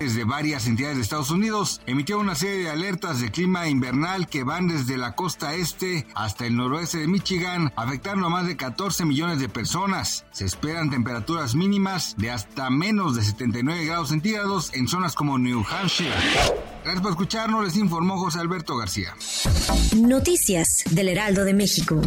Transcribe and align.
de 0.00 0.24
varias 0.24 0.66
entidades 0.66 0.96
de 0.96 1.02
Estados 1.02 1.30
Unidos 1.30 1.82
emitió 1.84 2.18
una 2.18 2.34
serie 2.34 2.64
de 2.64 2.70
alertas 2.70 3.20
de 3.20 3.30
clima 3.30 3.68
invernal 3.68 4.28
que 4.28 4.44
van 4.44 4.66
desde 4.66 4.96
la 4.96 5.14
costa 5.14 5.54
este 5.54 6.06
hasta 6.14 6.46
el 6.46 6.56
noroeste 6.56 6.96
de 6.96 7.06
Michigan, 7.06 7.70
afectando 7.76 8.26
a 8.26 8.30
más 8.30 8.46
de 8.46 8.56
14 8.56 9.04
millones 9.04 9.40
de 9.40 9.50
personas. 9.50 10.24
Se 10.30 10.46
esperan 10.46 10.88
temperaturas 10.88 11.54
mínimas 11.54 12.14
de 12.16 12.30
hasta 12.30 12.70
menos 12.70 13.14
de 13.14 13.22
79 13.22 13.84
grados 13.84 14.08
centígrados 14.08 14.72
en 14.72 14.88
zonas 14.88 15.14
como 15.14 15.38
New 15.38 15.62
Hampshire. 15.70 16.14
Gracias 16.82 17.02
por 17.02 17.10
escucharnos, 17.10 17.62
les 17.62 17.76
informó 17.76 18.16
José 18.18 18.40
Alberto 18.40 18.78
García. 18.78 19.14
Noticias 19.94 20.82
del 20.90 21.08
Heraldo 21.08 21.44
de 21.44 21.52
México. 21.52 22.00